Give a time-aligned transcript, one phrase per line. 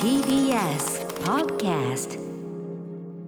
[0.00, 2.18] TBS Podcast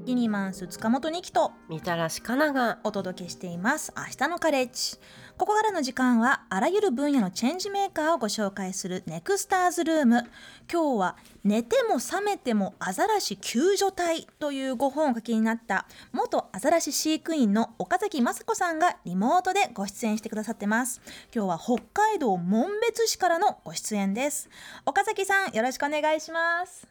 [0.07, 3.93] ギニマンス塚本二木とみたらしかながお届けしています。
[3.95, 4.99] 明日のカレッジ
[5.39, 10.25] ここからの時間はあらゆる分野のチェンジメーカーをご紹介するネクスターズルーム。
[10.71, 21.01] 今日は寝ても覚めてもアザラシ救助隊というご本を書きになった元アザラシ飼育員の岡崎雅子さんがリモートでご出演してくださってます。
[21.33, 24.51] 今日は北海道紋別市からのご出演です。
[24.87, 26.89] 岡崎さんよろしくお願いします。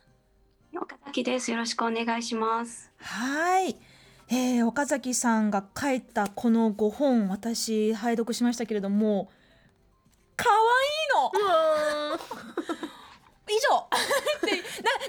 [0.74, 1.52] 岡崎です。
[1.52, 2.92] よろしくお願いします。
[3.00, 3.76] はい、
[4.30, 9.30] えー、岡崎さんが書いたこの5本私拝読しましたけれども
[10.36, 12.20] 可愛いの。
[13.50, 13.88] 以上。
[13.90, 14.27] で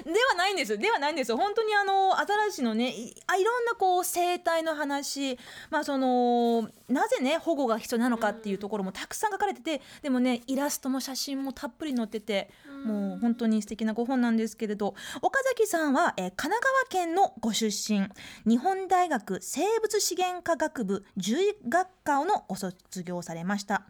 [0.05, 5.37] なではないんですではないんです本当にあのアザラシのねいあいろんなこう生態の話
[5.69, 12.49] まあそのなぜね保護が必要なのかっていうところもたくさん書かれててでもねイラストも写真もたっぷり載ってて
[12.85, 18.07] もう本当に素敵なご本なんですけれど岡崎さんは、え神奈川県のご出身
[18.45, 23.83] 日本大学生物資源科学部獣医学科のご卒業されました。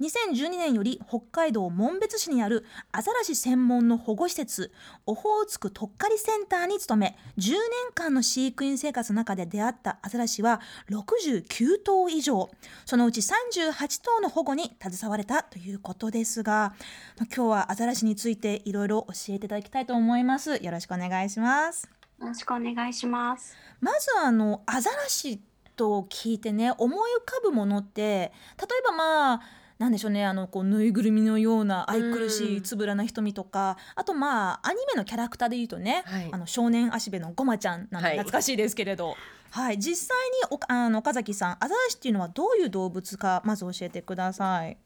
[0.00, 4.72] 2012年より北海道紋別市にあるアザラシ専門の保護施設
[5.06, 7.58] オホーツクとっかりセンターに勤め10年
[7.94, 10.60] 間の飼育員生活の中で出会ったアザラシは
[10.90, 12.48] 69頭以上。
[12.86, 16.74] そのうち38頭の保護に携われたということですが
[17.18, 20.62] まあ今日はアザラシについていろいろ教えていただきたいと思います。
[20.62, 21.88] よろしくお願いします。
[22.20, 23.56] よろしくお願いします。
[23.80, 25.40] まずあのアザラシ
[25.76, 29.40] と聞いてね思い浮かぶものって例えばまあ
[29.78, 39.14] なんでしょうねあのこうぬいぐるみのような愛くるしいつぶらな瞳とか、あとまあアニメのキャラクターで言うとね、はいあの少年足部のごまちゃんなんてはい懐かしいですけれど、
[39.50, 40.16] はい実際
[40.50, 44.76] におあの岡崎さんアザラシっていうのはどういう動物かまず教えてください。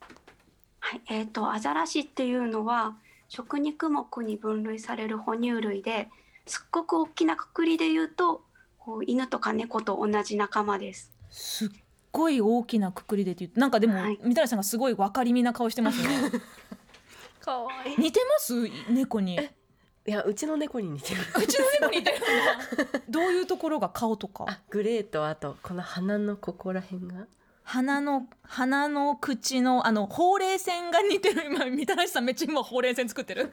[0.80, 2.96] はい、えっ、とアザラシっていうのは
[3.28, 6.08] 食肉目に分類される哺乳類で
[6.44, 8.42] すっごく大きなくくりで言うと
[8.78, 11.12] こう犬とか猫と同じ仲間です。
[11.30, 11.68] すっ
[12.12, 16.08] ごい大きなくくりでって言ってなんかでも、はいみたらしさんがすごい分かりみな顔してますね。
[17.40, 18.68] かわいい似てます？
[18.90, 19.34] 猫に。
[20.04, 22.16] いやうちの猫に似てる うちの猫に似てる。
[23.08, 24.44] どういうところが顔とか？
[24.48, 27.26] あグレーとあとこの鼻のここら辺が？
[27.64, 33.50] 鼻の鼻の口のあのほうれい線が似てる今みたらしさんめっちゃ今ほうれい線作ってる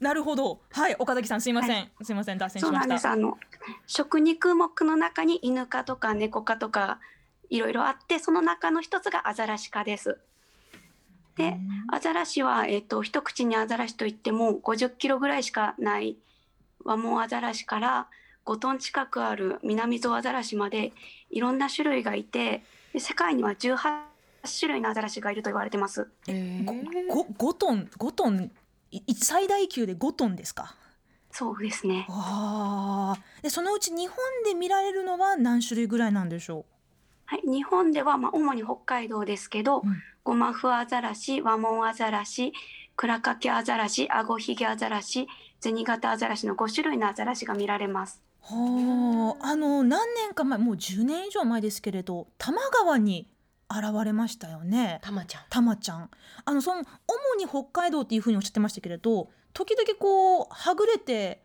[0.00, 0.60] なるほど。
[0.70, 2.90] はい岡崎さんすいません、すいません脱線しそうなんです。
[2.90, 3.38] ましたあの
[3.86, 7.00] 食肉目の中に犬科とか猫科とか
[7.50, 10.18] いろいろあってその中の一つがアザラシ科です。
[11.36, 11.56] で、
[11.92, 16.16] アザラシは、えっと一口にアザラシといっても50キロぐらいしかない
[16.84, 18.08] ワモンアザラシから
[18.44, 20.92] 5トン近くあるミナミゾウアザラシまで
[21.30, 23.78] いろんな種類がいてで世界には18
[24.58, 26.08] 種類のアザラシがいると言われてます。
[27.06, 28.50] ごご5トン5トンい
[29.16, 30.74] 最大級で5トンですか？
[31.30, 32.06] そうですね。
[33.42, 36.64] でそのうち日本で見られるのは何種類ぐらいなんでしょ
[37.26, 40.02] はい、日本ではまあ主に北海道ですけど、うん。
[40.24, 42.52] ゴマフアザラシ、ワモンアザラシ、
[42.96, 45.26] クラカケアザラシ、アゴヒゲアザラシ、
[45.60, 48.22] ゼニガタアザラシの5種類のアザラシが見られます。
[48.50, 49.46] うはあ。
[49.48, 53.28] あの何年か前もう10年以上前ですけれど多摩川に
[53.70, 54.98] 現れましたよね。
[55.02, 55.42] たまちゃん。
[55.50, 56.10] たまちゃん。
[56.44, 61.42] あのその主に北海道っていうふうにおっしゃってましたけれど時々こうはぐれて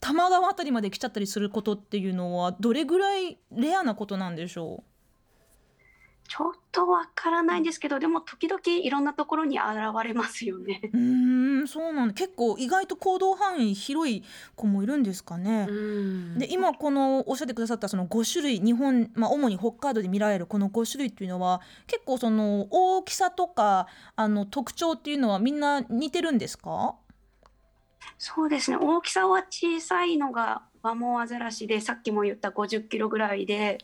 [0.00, 4.84] 多摩川あたりまで来ちゃったりすることっていうのはどれぐらいレアなことなんでしょ
[6.28, 9.66] ちょっとわからないんですけど、でも時々いろんなところに現
[10.04, 10.90] れますよね。
[10.92, 15.66] うんそうなんだ結構意外と行動範囲広い子もいるんですかね。
[15.66, 23.86] んで今このおっしゃってくださったその5種類日本、まあ、主に北海道で見られるこの5種類っていうのは結構その大きさとか
[24.16, 26.96] あの特徴っていうのはみんな似てるんですか？
[28.18, 28.76] そうですね。
[28.80, 33.78] 大きさは小さいのがワモンアザラシで、さっきも言った50キロぐらいで、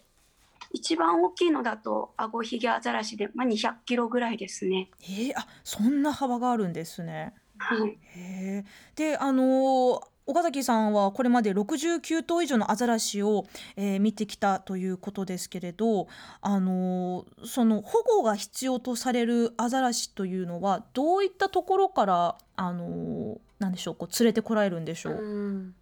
[0.71, 4.91] 一番大きいのだとアゴヒゲアザラシで、まあ、200キロぐらいですね。
[5.03, 7.35] えー、あそんな幅があるんですね。
[7.59, 7.99] はい。
[8.17, 13.45] へーであのー岡崎さんはこれまで69頭以上のアザラシを、
[13.75, 16.07] えー見てきたということですけれど、
[16.41, 25.15] あのーその保護が必要とされるアザラシというのはどういったところから、あのーなんでしょうこう連れてこられるんでしょう？
[25.15, 25.75] うん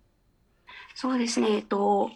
[0.94, 1.56] そうですね。
[1.56, 2.10] えっと、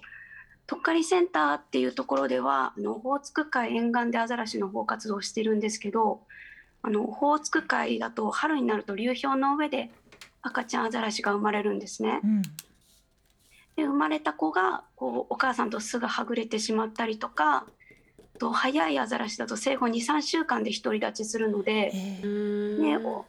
[0.66, 6.22] とっかりセンターっていうところでは、あの、オホーツク海沿岸でアザラシの保護活動をしてるんですけど、
[6.82, 9.90] あの、オホーツク海だと春になると流氷の上で
[10.42, 12.20] 赤ちゃんアザラシが生まれるんですね。
[12.24, 12.42] うん
[13.76, 17.66] で、生まれた子が、こう、お母さんとすぐはぐれてしまったりとか、
[18.36, 23.24] あと早いアザラシだと生後2、3週間で独り立ちするので、ね、お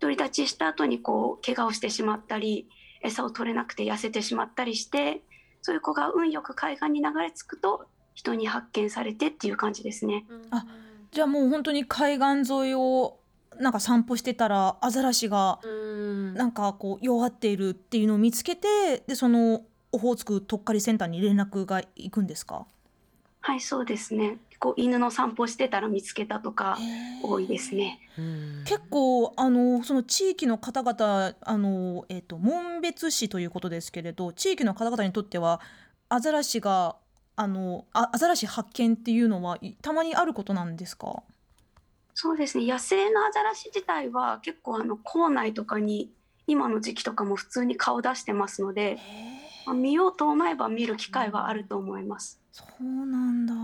[0.00, 2.66] 独り立ちした後にこう怪我をしてしまったり
[3.02, 5.20] 餌を取れなくて痩せてしまったりして
[5.62, 10.24] そういう子が運よく海岸に流れ着くと人に発見されてっていう感じですね。
[10.50, 10.64] あ
[11.12, 13.18] じゃあもう本当に海岸沿いを
[13.58, 16.34] なんか散歩してたらアザラシがうん。
[16.34, 19.62] なんかこう弱っているっていうのを見つけてでその
[19.92, 22.64] オホーツクとっかりセンターに連絡が行くんですか？
[23.40, 26.78] はいそうですねこう犬の散歩してたら見つけたとか
[27.22, 27.98] 多いですね。
[28.16, 28.62] うん。
[28.66, 35.60] 結構あのその地域の方々あの、えっと紋別市ということですけれど地域の方々にとっては
[36.10, 36.96] アザラシが
[37.36, 41.22] あのあアザラシ発見っていうのはいたまにあることなんですか？
[42.12, 42.66] そうですね。
[42.66, 46.10] 野生のアザラシ自体は結構あの校内とかに
[46.46, 48.98] 今の時期とかも普通に顔出してますので、
[49.66, 52.40] まあ見ようと思えば見る機会はあると思います。
[52.52, 53.54] そうなんだ。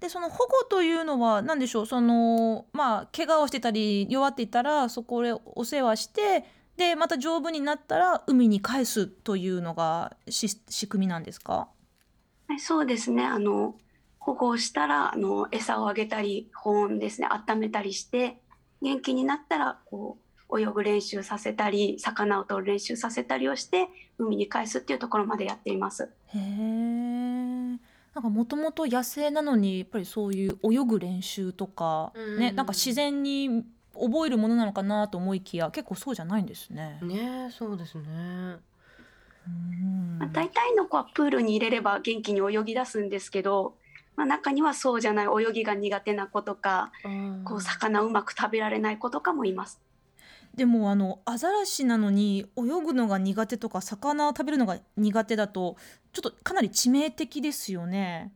[0.00, 1.86] でその保護というのは何でしょう？
[1.86, 6.44] そのまあ怪我をしてたり弱っていたらそこでお世話して
[6.76, 11.68] でまた丈夫になったら海に返すというのがし仕組みなんですか？
[12.48, 13.24] はい、そうですね。
[13.24, 13.74] あの
[14.18, 17.28] 保護をしたらあの餌をあげたり保温ですね。
[17.30, 18.40] 温めたりして
[18.80, 20.23] 元気になったらこう
[20.58, 26.10] 泳ぐ練習させたり魚を取る練習させたりをして海に返すっていうところまでやっています。
[26.28, 33.64] へえなんかもともと野生なのにやっぱりそういう泳ぐ練習とか、うんねなんか自然に
[33.94, 36.98] 覚えるものなのかなと思いきや結構そうじゃないんですね。
[37.02, 38.58] ねそうですね
[39.46, 43.74] うんまあ、大体の子はプールに入れれば元気に泳ぎ出すんですけど、
[44.16, 46.92] まあ、中にはそうじゃない泳ぎが苦手な子とか
[47.44, 49.80] こう魚をうまく食べられない子とかもいます。
[50.54, 55.76] でもあのアザラシなのに泳ぐのが苦手とか魚を食べるのが苦手だと
[56.12, 58.32] ちょっとかなり致命的ですよね。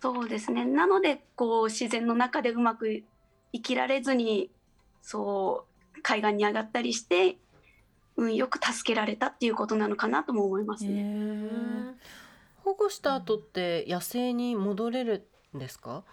[0.00, 3.04] そうですねなのでこう自然の中でうまく
[3.52, 4.50] 生きられずに
[5.02, 5.66] そ
[5.96, 7.36] う海岸に上がったりして
[8.16, 11.02] 運よく助けられたっていうことなのかなとも思いますへね。
[11.02, 11.94] ー
[12.64, 16.04] 保護した後って野生に戻れるんですか？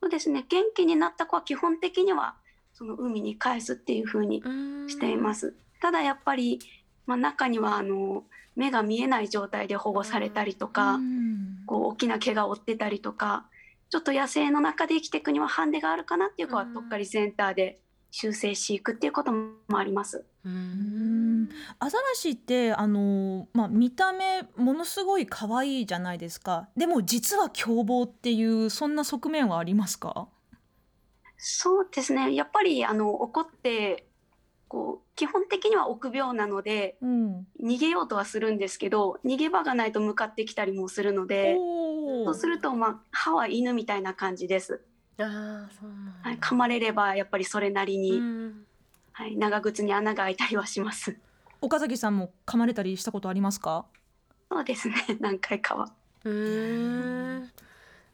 [0.00, 2.36] そうですね元気になった子は基本的には
[2.78, 4.40] その海に返すっていう風に
[4.86, 5.56] しています。
[5.80, 6.60] ただやっぱり、
[7.06, 8.22] まあ、中にはあの
[8.54, 11.64] 目が見えない状態で保護されたりとか、うん。
[11.66, 13.46] こう大きな怪我を負ってたりとか
[13.90, 17.80] ちょっと野生の中で生きていくにはハンデがあるかなっていう子はうんとっかりセンターで
[18.10, 20.24] 修正飼育っていうこともあります。
[20.44, 21.48] ううんん。
[21.78, 26.68] アザラシってあの、まあ、見た目ものすごい可愛いじゃないですか。
[26.76, 30.28] でも実は凶暴っていうそんな側面はありますか？
[31.38, 32.34] そうですね。
[32.34, 34.06] やっぱりあの怒って
[34.68, 41.54] こう基本的には臆病なのでうん、逃げようとはするんですけど逃げ場がないと向かってきたりもするので
[42.24, 44.82] そうすると、まあ、歯は犬みたいな感じです。
[45.18, 45.90] ああそう
[46.22, 48.64] はい、噛まれればやっぱりそれなりに、うん。
[49.12, 51.16] はい、長靴に穴が開いたりはします。
[51.60, 53.84] 岡崎さんも噛まれたりしたことありますか？
[54.48, 54.94] そうですね。
[55.18, 55.92] 何回かは。
[56.24, 57.50] うーん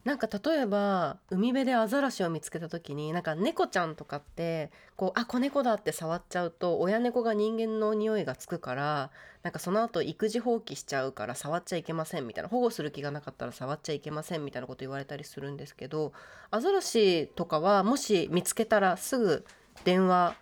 [0.05, 9.09] なんか例えば海辺でアザラシを見つけた時になんか猫ちゃんとかってこうあ子猫だって触っちゃうと親猫が人間の匂いがつくから
[9.41, 16.13] なんかその後育児放棄しちゃうから触っちゃいけませんみたいな保護する気がなかったら触っちゃいけませんみたいなこと言われたりするんですけど
[16.51, 19.43] アザラシとかはもし見つけたらすぐ
[19.85, 20.35] 電話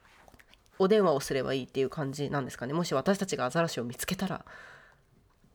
[0.77, 2.74] お電話をすればいいっていう感じなんですかね？
[2.74, 4.44] もし私たちがアザラシを見つけたら。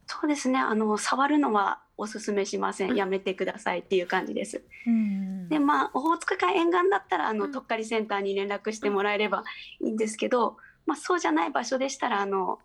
[0.09, 0.59] そうですね。
[0.59, 2.97] あの触るのはおすすめしません。
[2.97, 4.63] やめてくださいっていう感じです。
[4.87, 7.53] うんでまあオホーツク海沿岸だったらあの、うん。
[7.53, 9.45] とっかりセンターに連絡してもらえれば
[9.81, 12.59] いいんですけど、まあ、そうじゃない場所でしたらあの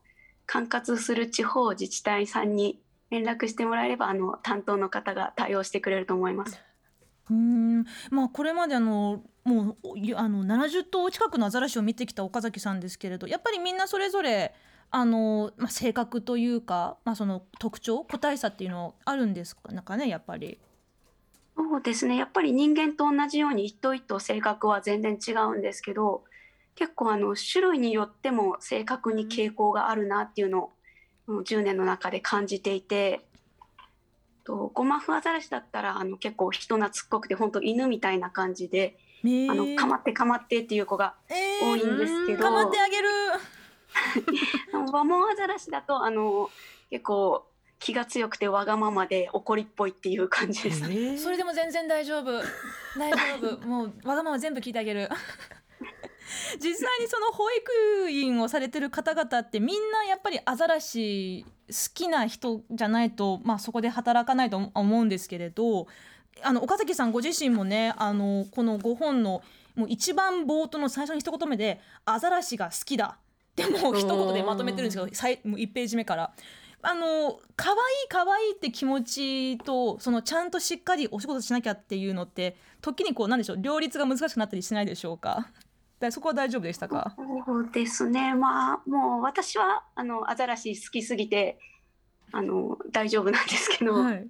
[0.45, 6.61] 管轄する地方自治体さんに連絡してもらえればあの担当の方が対応してくれると思います。
[7.29, 7.83] うん。
[8.09, 14.53] まあこれまであのもういあの70頭近くのアザラシを見てきた岡崎さんですけれどやっぱりみんなそれぞれ
[14.95, 20.59] あの、まあ、性格というか、まあ、その特徴個体差っていうのあるんですかなんかねやっぱり。
[21.57, 22.15] そうですね。
[22.15, 26.23] やっぱり人間と同じように一頭一頭性格は全然違うんですけど
[26.75, 30.71] 結構あの種類によっても性格に傾向があるなっていうのを
[31.25, 33.21] うん10年の中で感じていて
[34.43, 43.07] とゴマフアザラシだったらあの結構人懐っこくて本当犬みたいな感じでねあのかまってかまってっていう子がえ多いんですけど、かまってあげる
[44.91, 46.49] ワモンアザラシだとあの
[46.89, 47.45] 結構
[47.79, 51.17] 気が強くてわがままで怒りっぽいっていう感じです。
[51.17, 52.41] それでも全然大丈夫。
[52.97, 53.59] 大丈夫。
[53.67, 55.09] もうわがまま全部聞いてあげる。
[56.59, 65.87] 実際にその保育員をされてる方々ってみんなやっぱりアザラシ好きな人じゃないと、まあ、そこで働かないと思うんですけれど
[66.41, 69.43] あの岡崎さんご自身もねあのこの5本の
[69.75, 73.17] もう一番冒頭の最初に一言目で「アザラシが好きだ」
[73.53, 76.33] ってもう一言でまとめてるんですけど最もう1ページ目から。
[76.85, 77.79] あの可愛い
[78.09, 85.47] 可愛いって気持ちとそのちゃんとしっかりお仕事しなきゃっていうのって時にこうなんでしょう両立が難しくなったりしないでしょうか？
[86.01, 87.15] だそこは大丈夫でしたか？
[87.45, 88.33] そうですね。
[88.35, 91.57] まあもう私はあのアザラシ好きすぎて
[92.33, 94.27] あの大丈夫なんですけど、はい、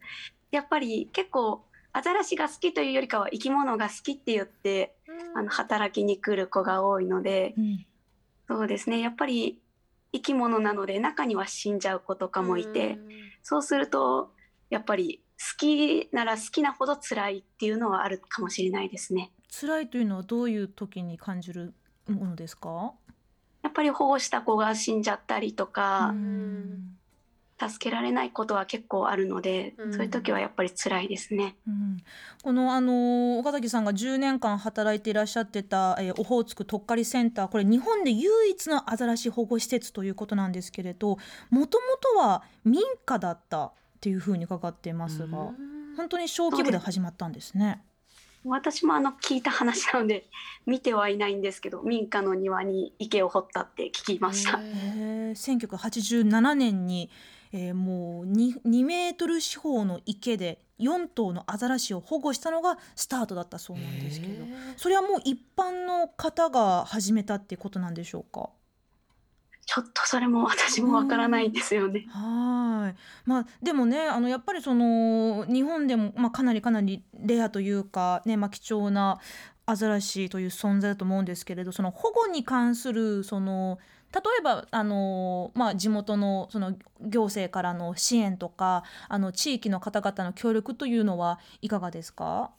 [0.51, 4.93] やっぱり結構アザラシが好きというよりかは生き物が好きって言って
[5.35, 7.85] あの働きに来る子が多いので、うん
[8.47, 9.00] そうですね。
[9.00, 9.59] やっぱり
[10.12, 12.97] 生き物なので中には死んじゃう子とかもいて、
[13.41, 14.31] そうすると
[14.69, 19.31] やっぱり好きなら好きなほど辛いっていうのはあるかもしれないですね。
[19.50, 21.73] 辛いというのはどういう時に感じる
[22.07, 22.93] ものですか？
[23.62, 26.97] やっぱり保護した子が死んじゃったりとか、うん
[27.70, 31.55] 助けられないことは結構あるので、うんそういう時はやっぱり辛いですね。
[31.67, 31.98] うん
[32.41, 41.17] このあの岡崎さんが10年間働いていらっしゃってた、えーオホーツクとっかりセンターこれ日本で唯一のアザラシ保護施設ということなんですけれど
[41.50, 45.51] もともとは民家だったっていうふうに伺ってますが、
[45.96, 47.82] 本当に小規模で始まったんですね。
[48.46, 50.25] 私もあの聞いた話なので
[50.65, 54.60] 見てはいないんですけど民家の庭に池を掘ったって聞きました。
[54.60, 57.10] へー1987年に、
[57.55, 64.45] えーもう 2, 2メートル四方の池で4頭のアザラシを保護したのがスタートだったそうなんですけど。
[64.75, 68.50] それはもう一般の方が始めたってことなんでしょうか？
[69.65, 72.05] ちょっとそれも私もわからないんですよね。
[72.10, 73.00] はい。
[73.25, 79.19] まあでもねあのやっぱりその日本でも、まあ、かなりかなりレアというか、ねまあ、貴重な
[79.65, 83.79] アザラシという存在だと思うんですけれどその保護に関するその
[84.13, 92.51] 例えばあの、まあ、地元のその行政からの支援とかあの地域の方々の協力というのはいかがですか？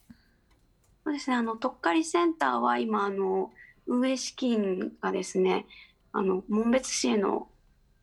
[1.05, 1.37] そうですね。
[1.37, 3.53] あのとっかりセンターは今あの
[3.87, 5.67] 運営資金がですね
[6.13, 7.49] あの紋別市への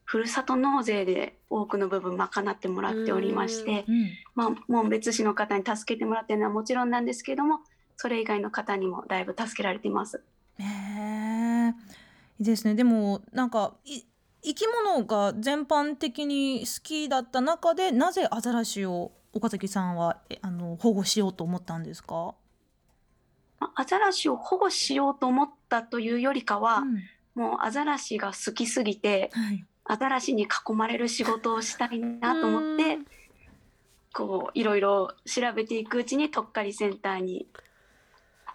[0.03, 7.61] ふるさと納税で多くの部分賄ってもらっておりまして、うんまあ、紋別市の方に助けてもらってるのはもちろんなんですけども
[7.97, 10.21] それ以外の方にもだいぶ助けられています。
[10.59, 11.73] へえ
[12.41, 12.73] いいですね。
[12.73, 14.01] でもなんかい
[14.41, 22.33] 生き物が全般的に好きだった中でなぜアザラシを岡崎さんはえあの保護しようと思ったんですか、
[23.59, 27.03] まあアザラシを保護しようと思ったというよりかは、うん。
[27.35, 33.05] もうアザラシが好きすぎてはい、アザラシに囲まれる仕事をしたいなと思ってうん。
[34.13, 37.45] こういろいろ調べていくうちにとっかりセンターに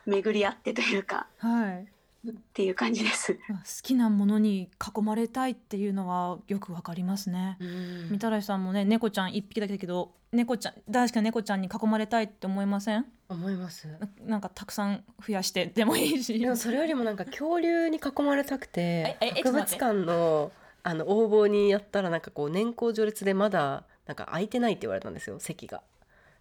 [0.07, 1.29] 巡り合ってというか。
[1.39, 1.96] はい
[2.31, 3.39] っていう感じです。
[3.49, 7.57] まあ好きなものに囲まれたいっていうのはよくわかりますね。
[7.61, 13.07] うんみたらしさんもね猫ちゃん一匹だけだけど猫ちゃん大好きな猫ちゃんに囲まれたいって思いません？
[13.29, 20.53] 思いますななんかたくさん増やしてでもいいしでもそれよりもなんか恐竜に囲まれたくて博物館の
[20.85, 25.83] あの応募にやったらなんかこう年功序列でまだなんか空いてないって言われたんですよ席が。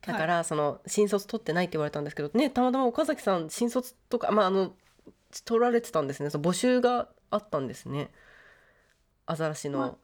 [0.05, 4.73] だからその新卒取ってないって言われたんですけどねたまたま岡崎さん新卒とかまああの
[5.43, 8.11] 取られてたんですねその募集があったんですね
[9.25, 9.97] アザラシの。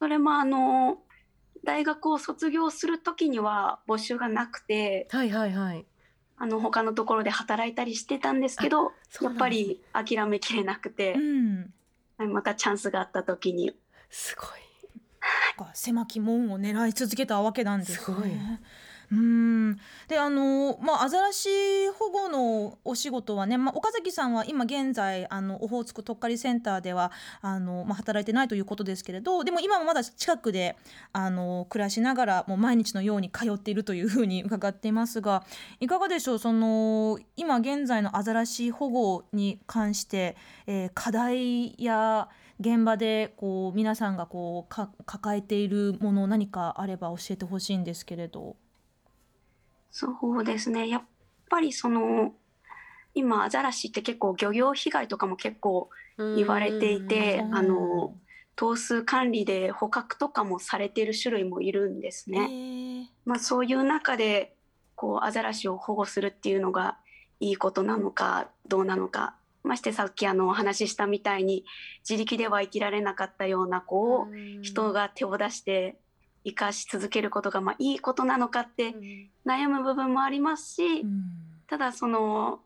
[0.00, 0.98] それもあの
[1.64, 5.86] 大学を卒業する時には募集がなくてはいはいはい。
[6.40, 11.74] あの他のところで働いたりしてたんですけどやっぱり諦めきれなくてう、ん
[12.32, 13.72] またチャンスがあった時に
[14.08, 14.48] すごい。
[15.58, 17.96] なんか狭き門を狙い続けたわけなんですね。
[17.98, 18.30] すごい
[19.10, 19.47] うん
[20.08, 21.48] であのまあアザラシ
[21.98, 30.76] 保護のお仕事はね、まあ、岡崎さんは今現在あのオホーツクとっかりセンターではあの、まあ、働いてないということですけれどでも今もまだ近くで
[31.12, 35.44] あの暮らしながらもう毎日のように通っているというふうに伺っていますが
[35.80, 42.28] いかがでしょうその今現在のアザラシ保護に関して、えー課題や
[42.60, 48.56] 現場でこう皆さんがこうか抱えているもの何かあれば教えてほしいんですけれど。
[49.90, 51.02] そうですねやっ
[51.48, 52.32] ぱりその
[53.14, 58.14] 今アザラシって結構漁業被害とかも結構言われていてうんあの
[58.56, 62.48] 頭数管理で捕獲とかもされている種類もいるんですね。
[62.48, 63.10] ね。
[63.24, 64.52] まあ、そういう中で
[64.96, 66.98] こうアザラシを保護するっていうのが
[67.38, 71.64] いいことなのかどうなのかましてさっきあのお話ししたみたいに
[72.08, 74.26] 自力では生きられなかったような子を
[74.62, 75.96] 人が手を出して
[76.44, 78.94] 生かし続けることがまあいいことなのかって
[79.46, 81.22] 悩む部分もありますしうん。
[81.66, 82.60] ただその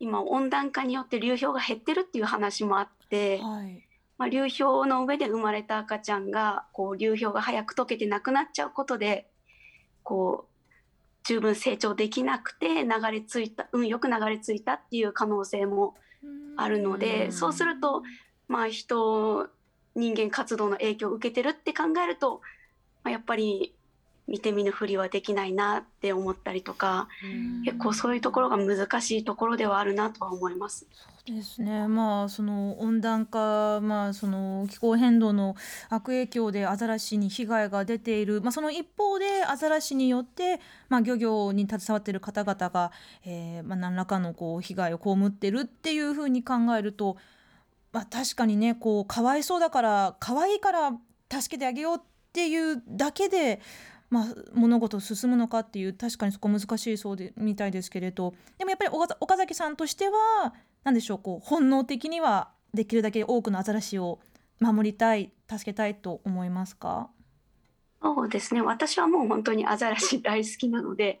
[0.00, 3.84] 今温暖化によって流氷が減ってるっていう話もあって、はい。
[4.16, 9.30] まあ、流氷の上で生まれた赤ちゃんがこう流氷が早く溶けて亡くなっちゃうことで
[10.02, 10.58] こう
[11.24, 15.94] 十分成長できなくて流れ着いた運よく流れ着いたっていう可能性も
[16.56, 18.02] あるのうんでそうすると
[18.48, 19.48] まあ人
[19.94, 22.40] 人間活動の影響を受けてるって考えると、まあ、
[23.10, 23.74] やっぱり
[24.28, 27.08] 見て見ぬふりはできないなって思ったりとか
[27.64, 30.86] 結構そういうところが難しいところではあるなとは思います。
[31.24, 31.88] ですね。
[31.88, 35.56] まあその温暖化、まあその気候変動の
[35.88, 38.42] 悪影響でアザラシに被害が出ている。
[38.42, 40.60] まあその一方でアザラシによって
[40.90, 42.92] まあ漁業に携わっている方々が、
[43.24, 47.16] えー、まあ何らかのこう被害を被ってるっていうふうに考えると、
[47.92, 50.92] まあ確かにねこうかわいそうだから可愛いから
[51.30, 53.60] 助けてあげようっっていうだけで。
[54.10, 64.18] まあ、物事進むのかっていう確かにそこ難しいそうでみたいですけれどでもやっぱり岡岡崎さんとしては何でしょうこう本能的にはできるだけ多くのアザラシを
[64.60, 67.10] 守りたい助けたいと思いますか？
[68.00, 71.20] そうですね私はもう本当にアザラシ大好きなので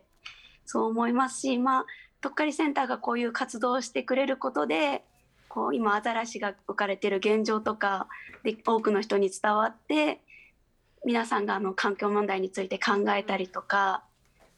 [0.64, 1.86] そう思いますしまあ
[2.22, 5.04] とっかりセンターがこういう活動をしてくれることで
[5.48, 8.08] こう今アザラシが置かれてる現状とか
[8.44, 10.22] で多くの人に伝わって
[11.04, 14.02] 皆さんがあの環境問題について考えたりとか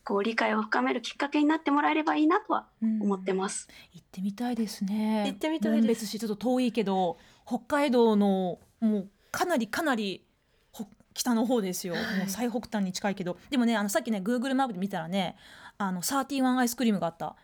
[0.05, 3.69] こう理解を深めるきっかけになってもらえればいいなとは思ってます。
[3.93, 5.25] 行ってみたいですね。
[5.27, 5.81] 行ってみたいです。
[5.83, 10.25] 紋別市ちょっと遠いけど北海道のもうかなりかなり
[10.73, 12.19] ほ北の方ですよ、はい。
[12.19, 13.37] もう最北端に近いけど。
[13.51, 15.37] でもねあのさっきね Google マップで見たらね
[15.79, 17.37] あの31アイスクリームがあった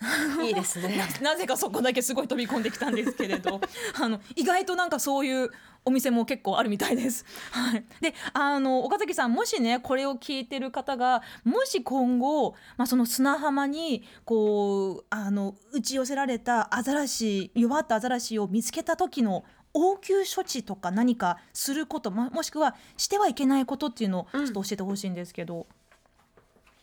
[0.42, 1.06] いいですね。
[1.20, 3.60] なぜかそこだけすごい飛び込んできたんですけれど
[4.00, 5.50] あの意外となんかそういう
[5.84, 7.24] お店も結構あるみたいです。
[7.50, 25.66] はい、であの岡崎さんもしねこれを聞いてる方がもし今後、まあ、その砂浜にこうあの打ち寄せられたアザラシ弱ったアザラシを見つけた時の応急処置とか何かすることももしくはしてはいけないことっていうのをちょっと教えてほしいんですけど。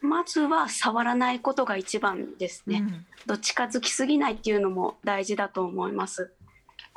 [0.02, 2.80] まずは触らないことが一番ですね。
[2.80, 6.32] うんと近づきすぎないっていうのも大事だと思います。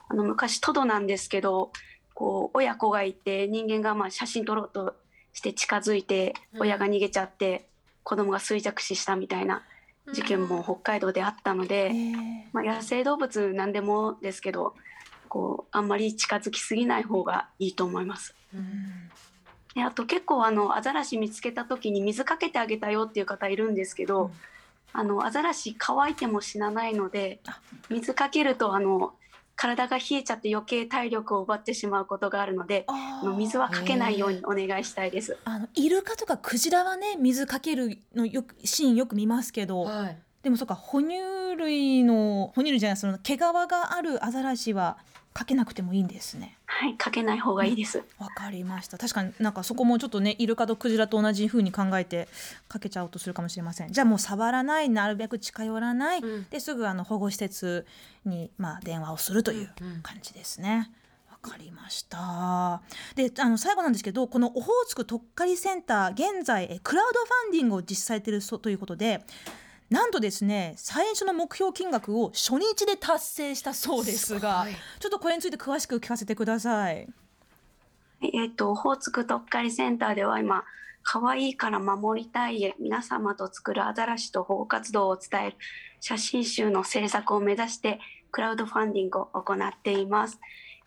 [0.08, 1.72] あの昔トドなんですけど、
[2.14, 4.94] こう親子がいて人間がまあ写真撮ろうと
[5.32, 7.66] して近づいてうん親が逃げちゃって
[8.04, 9.62] 子供が衰弱死したみたいな
[10.12, 12.14] 事件も北海道であったのえで、ー
[12.52, 14.74] まあ、野生動物なんでもですけど、
[15.28, 18.34] こうあんまり近づきすぎない方がいいと思います。
[18.52, 18.58] で
[19.76, 24.32] あと結構あのアザラシ見つけた時に水かけてあげたよっていう方いるんですけど、うん
[24.92, 29.14] あのアザラシ乾いても死なないのであ水かけるとあの
[29.56, 35.36] 体が冷えちゃって余計体力を奪ってしまうことがあるのでああの水はかけないようにお願いしたいです。
[35.44, 40.16] あのイルカとかクジラはね水かけるのよくシーンよく見ますけど、はい。
[40.42, 41.18] でもそうか哺乳
[41.58, 44.96] 類の哺乳類じゃないその毛皮があるアザラシは
[45.32, 46.56] かけなくてもいいんですね。
[46.66, 48.02] はい、かけない方がいいです。
[48.18, 48.98] わかりました。
[48.98, 52.28] 確かになんかそこもちょっとねイルカとクジラと同じ風に考えて
[52.68, 53.92] かけちゃおうとするかもしれません。
[53.92, 57.86] じゃあもう触らないなるべく近寄らない、うんですぐあの保護施設
[58.24, 60.90] にまあ電話をするといううん感じですね。
[61.30, 62.82] わかりました。
[63.14, 69.24] で、あの最後なんですけど、このオホーツクとっかりセンター現在えクラウドファンディングを実施されているそうということで。
[69.90, 74.66] なんとですね最初の目標金額を初日で達成したそうですが
[75.00, 77.08] ちょっとこれについて詳しく聞かせてください。
[78.22, 80.64] えっ、と、オホーツクとっかりセンターでは今、
[81.02, 85.56] 可愛いから守りたいへ皆様と作るアザラシと保護活動を伝える
[86.00, 87.98] 写真集の制作を目指して
[88.30, 90.38] クラウドファンディングを行っています。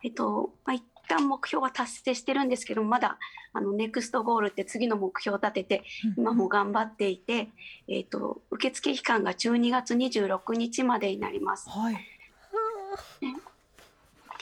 [0.03, 3.17] えっと、まあ、一旦目標は達成してるんですけど、まだ
[3.53, 5.83] あのネクストゴールって次の目標を立てて
[6.17, 7.49] 今も頑張っていて、
[7.87, 11.69] えっと、受付期間が12月26日までになります。
[11.69, 11.95] はい。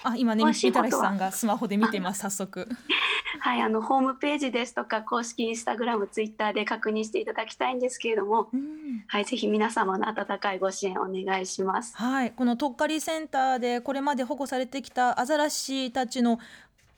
[0.04, 2.68] あ、今ね、みたらしさんがスマホで見てます、早速。
[3.40, 11.96] はい、あのホームページですとか公式インスタグラム、ツイッターで確認していただきたいんですけれども、うんはい、ぜひ皆様の温かいご支援お願いします。
[11.98, 16.40] はい、このとっかりセンターでこれまで保護されてきたアザラシたちの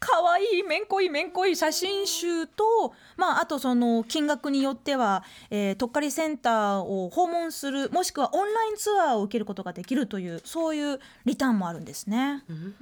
[0.05, 12.43] 可愛いめんこいめんこい写真集と、まあ、あとその金額によっては、えー、とっかりセンターを訪問するもしくはオンラインツアーを受けることができるというそういうリターンもあるんですね。
[12.49, 12.75] うん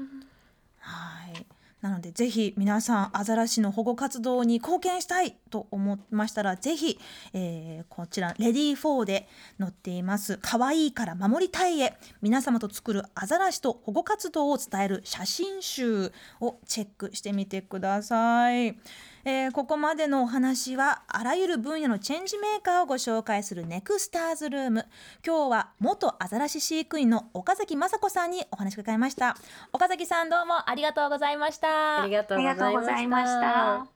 [0.79, 1.45] はい。
[1.81, 6.99] なのでぜひ皆さんアザラシの保護活動に貢献したいと思いましたらぜひ、
[7.33, 9.27] えーこちらレディー4で
[9.59, 18.77] 載っています可愛いから守りたいへ皆様と作るアザラシと保護活動を伝える写真集をチェックしてみてください。
[19.25, 24.85] えーここまでのお話はあらゆる分野のチェンジメーカーをご紹介するネクスターズルーム
[25.25, 29.35] 今日は元アザラシ飼育員の岡崎雅子さんにお話を伺いました。
[29.73, 32.03] 岡崎さんどうもありがとうございました。
[32.03, 33.91] ありがとうありがとうございました。